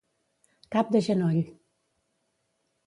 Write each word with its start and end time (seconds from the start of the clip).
Cap 0.75 0.89
de 0.95 1.03
genoll. 1.09 1.39